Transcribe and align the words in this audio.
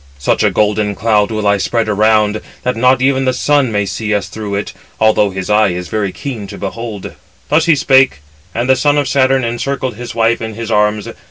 Such 0.17 0.41
a 0.41 0.49
golden 0.49 0.95
cloud 0.95 1.29
will 1.29 1.45
I 1.45 1.57
spread 1.59 1.87
around, 1.87 2.41
that 2.63 2.75
not 2.75 3.03
even 3.03 3.25
the 3.25 3.33
Sun 3.33 3.71
may 3.71 3.85
see 3.85 4.15
us 4.15 4.29
through 4.29 4.55
it, 4.55 4.73
although 4.99 5.29
his 5.29 5.47
eye 5.47 5.67
is 5.67 5.89
very 5.89 6.11
keen 6.11 6.47
to 6.47 6.57
behold." 6.57 7.03
478 7.49 7.49
Thus 7.49 7.65
he 7.67 7.75
spake, 7.75 8.19
and 8.55 8.67
the 8.67 8.75
son 8.75 8.97
of 8.97 9.07
Saturn 9.07 9.43
encircled 9.43 9.97
his 9.97 10.15
wife 10.15 10.41
in 10.41 10.55
his 10.55 10.71
arms. 10.71 11.07